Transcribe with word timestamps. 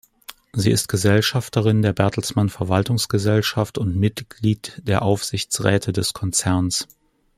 Sie 0.53 0.71
ist 0.71 0.87
Gesellschafterin 0.87 1.83
der 1.83 1.93
Bertelsmann 1.93 2.49
Verwaltungsgesellschaft 2.49 3.77
und 3.77 3.95
Mitglied 3.95 4.81
der 4.83 5.03
Aufsichtsräte 5.03 5.93
des 5.93 6.13
Konzerns. 6.13 6.87